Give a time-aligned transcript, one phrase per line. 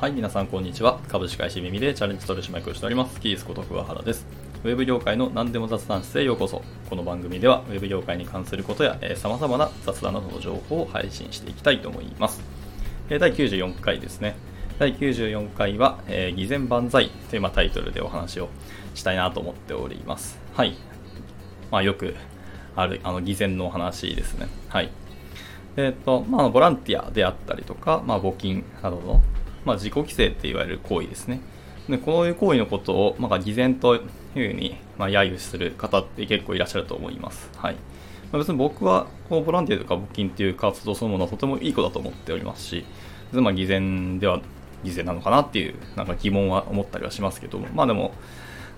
[0.00, 0.98] はい、皆さんこんにちは。
[1.08, 3.20] 株式会社耳でチャレンジ取締役をしております。
[3.20, 4.24] キースこと桑原です。
[4.64, 6.62] ウェブ業界の何でも雑談室へようこそ。
[6.88, 12.40] この番組ではウェブ業界に関することや、えー、様々な雑談などの情報を配信していきたいと思います。
[13.10, 14.36] え、第94回ですね。
[14.78, 18.48] 第94回は、えー、偽善万歳というまタイトルでお話を
[18.94, 20.38] したいなと思っております。
[20.54, 20.78] はい。
[21.70, 22.14] まあよく
[22.74, 24.48] ある、あの偽善のお話ですね。
[24.70, 24.90] はい。
[25.76, 29.22] えっ、ー、と、まあ、ボランティアであったりとか、まあ、募金などの
[29.64, 31.40] まあ、自己規制って言われる行為ですね。
[31.88, 34.02] でこういう行為のことを、まあ、偽善という
[34.34, 37.50] ふうに、まあ、揶揄する方って結構いらっしゃると思います。
[37.56, 37.74] はい。
[37.74, 42.84] まあ、別に僕はこのボランティアとか募金っていう活動そのものはとてもいい子だと思っておりますし、
[43.32, 44.40] まあ、偽善では
[44.84, 48.12] 偽善なのかなっていうなんか疑問は思ったりはしますけども、まあでも、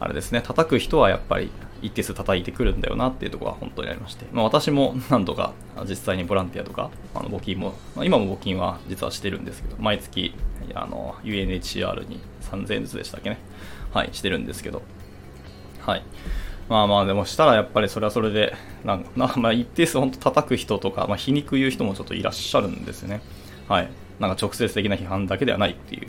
[0.00, 1.50] あれですね、叩く人はやっぱり
[1.82, 5.52] 一定数叩いてくるんだよなっていうところは本当にありまして、まあ、私も何度か
[5.88, 10.34] 実際にボランティアとかあの募金も、まあ、今も募金は実はしてるんですけど毎月
[10.74, 13.38] あの UNHCR に3000円ずつでしたっけね。
[13.92, 14.82] はいしてるんですけど。
[15.80, 16.02] はい。
[16.68, 18.54] まあまあでもしたらやっぱりそれはそれで
[18.84, 23.20] なんか まあ一定数本当叩く人とか、まあ、皮肉言う人もちょっといらっしゃるんですね。
[23.68, 23.88] はい。
[24.18, 26.08] なんか直接的な批判だけではないっていう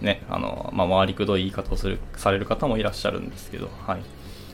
[0.00, 4.02] ねあのまあ回りくどい言い方をするされる方もいらっしゃるんですけどはい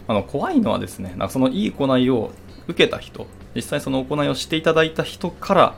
[0.06, 2.32] あの怖いのはですね、なんかそのいい行いを
[2.68, 5.74] 受けた人、実際その行いをしていただいた人から、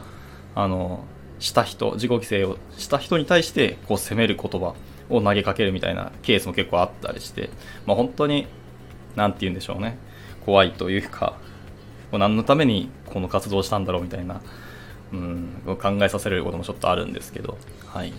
[0.55, 1.05] あの、
[1.39, 4.75] した人、自己規制をした人に対して、こう責める言葉
[5.11, 7.51] を投げかけるみたいなケースも結構あったりして、
[7.87, 8.47] まあ、本当に、
[9.15, 9.97] なんて言うんでしょうね、
[10.45, 11.39] 怖いというか、
[12.11, 14.41] 何のためにこの活動をしたんだろうみたいな、
[15.13, 18.13] うん、考えさせることもちょっとあるんですけど、はい。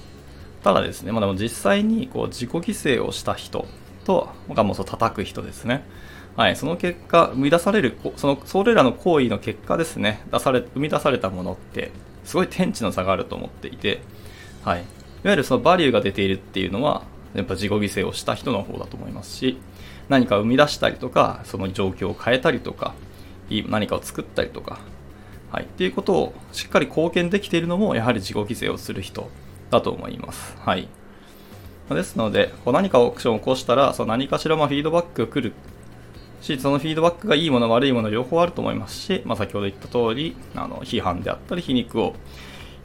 [0.63, 3.67] ただですね、まあ、でも実際にこう自己規制をした人
[4.05, 5.83] と、がもうそう叩く人ですね。
[6.37, 11.91] はい、その結果、生み出される、その、それらの行為の結果ですね、出され、生み出されたものって、
[12.25, 14.01] すごい天地の差があると思っていて、
[14.63, 14.81] はい。
[14.81, 19.57] いわゆるそのバリューが出ているっていうのは、やっぱ自己犠牲をした人の方だと思いますし、
[20.09, 22.93] 何か生み出したりとか、その状況を変えたりとか、
[23.49, 24.79] 何かを作ったりとか、
[25.51, 25.63] はい。
[25.63, 29.27] っていうことをしっかり貢献できているのも、やはり自己犠牲をする人
[29.69, 30.57] だと思います。
[30.59, 30.87] はい。
[31.89, 35.53] ですので、こう何かオークションを起こしたら、その何かしらまフィードバックが来る
[36.41, 42.13] し、そのフィードバックがいいもの、悪いもの、両方あると思いますし、まあ、先ほど言った通り、あの批判であったり、皮肉を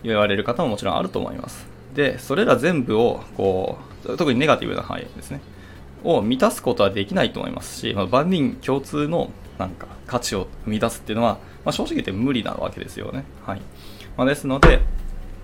[0.03, 1.67] 言われる方ももちろんあると思います。
[1.95, 5.41] で、それら全部を、こう、特にネガティブな範囲ですね、
[6.05, 13.25] を満たすことはできないと思いますし、まあ、万人共通のなんか価値を生み出すっていうのは、まあ、正直言って無理なわけですよね。
[13.45, 13.61] はい。
[14.17, 14.81] まあ、ですので、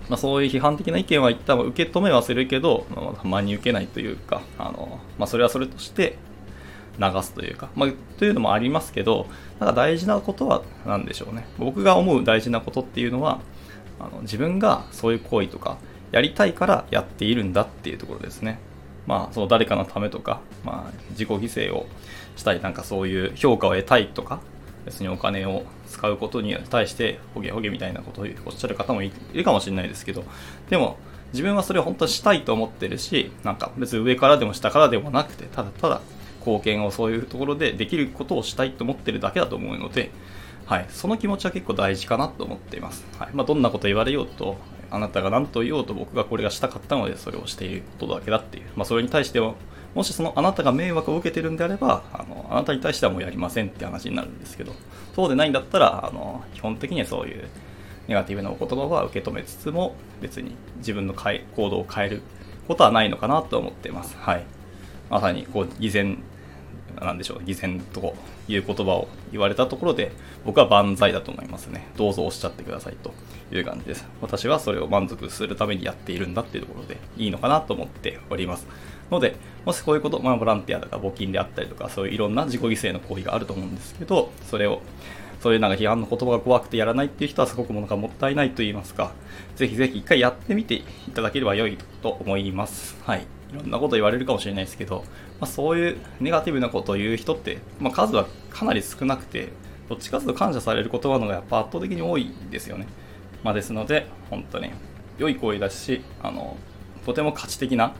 [0.09, 6.17] まあ、そういう批判的な意見は一旦受け止めはするけど、まあ、真に受けないというか、あのまあ、それはそれとして
[6.99, 9.27] 流すというか、まあ、というのもありますけど、
[9.59, 11.45] なんか大事なことは何でしょうね。
[11.57, 13.39] 僕が思う大事なことっていうのは、
[13.99, 15.77] あの自分がそういう行為とか、
[16.11, 18.59] やりたいからやっているんだっていうところですね。
[19.05, 21.85] まあ、その誰かのためとか、まあ、自己犠牲を
[22.35, 24.39] したい、なんかそういう評価を得たいとか、
[24.85, 30.23] 別にお金を使うことに対してほげほげみたいなことをおっしゃる方もいるかもしれないですけど
[30.69, 30.97] でも
[31.33, 36.01] 自分はそれを本当にしたいと思ってるしなんか別に上からでも下からでもなくてただただ
[36.39, 40.11] 貢献をそういうところでできることをしたいと思ってるだけだと思うので、
[40.65, 44.57] はい、その気持ちは結構大事かなと思っています、はいまあ、どんなこと言われようと
[44.91, 49.55] あなたが何と言おうと僕がこれがしたかったのでそれをしていることだけだっていう、まあ、それに対しては
[49.95, 54.73] もしそのあなたが迷惑を受けてるんであればあのあなたに対してはもうやりませんって話になるんですけど。
[55.19, 57.47] そうでないんだったらあの基本的にはそういう
[58.07, 62.21] ネガティブなお言葉は受け止めつつも別に自分の行動を変える
[62.69, 64.15] ことはないのかなと思っています。
[64.17, 64.45] はい、
[65.09, 66.19] まさにこう偽善
[67.05, 68.15] なんでしょう偽善と
[68.47, 70.11] いう言葉を言われたところで
[70.45, 73.13] 僕は万歳だと思いますねどうぞおっしゃってくださいと
[73.55, 78.67] いう感じです私はそれを満足するためにやっているんだっていうところでいいのかなと思っております
[79.11, 84.81] ので、もしこういうこと、まあ、ボランティアとか募金であったりとか、そういういろんな自己犠牲の行為があると思うんですけど、それを、
[85.41, 89.11] そういうなんか批判の言葉が怖くてやらないっていう人はすごくものがもったいないと言いますか、
[89.55, 92.97] ぜひぜひ一回やってみていただければ良いと思います。
[93.03, 93.38] はい。
[93.51, 95.03] いろんなこと言われるかもしれないですけど、
[95.39, 99.49] まあ、そういうネガティブなことを言う人って、まあ、数はかなり少なくて、
[99.89, 102.87] どっちかというと感謝される言葉の方がやっぱ圧倒的に多いんですよね。
[103.43, 104.71] まあ、ですので、本当に
[105.17, 106.57] 良い行為だし、あの、
[107.05, 107.93] とても価値的な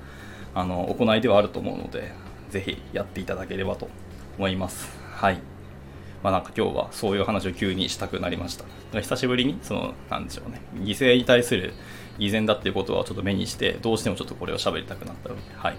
[0.54, 2.12] あの行いではあると思うので、
[2.50, 3.90] ぜひやっていただければと
[4.38, 4.90] 思います。
[5.12, 5.49] はい。
[6.24, 8.64] まあなんか今日はそういう話を急にしたくなりました。
[8.64, 11.74] だから久しぶりに、その、なんでしょうね、犠牲に対する
[12.18, 15.78] 偽善だっていうことはちょっと目にして、どうしてもちょっとこれを喋りたくなったので、はい。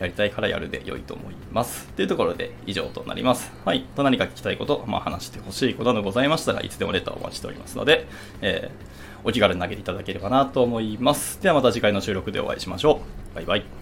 [0.00, 1.86] やりたいからやるで良いと思います。
[1.88, 3.52] というところで以上となります。
[3.64, 3.84] はい。
[3.94, 8.06] と何か聞きたいこと、まあ、話してほしいことなどございましたらいつでもレターをお待ちしておりますので、
[8.40, 11.40] えーお気軽に投げていただければなと思います。
[11.42, 13.00] ではまた次回の収録でお会いしましょ
[13.32, 13.34] う。
[13.34, 13.81] バイバイ。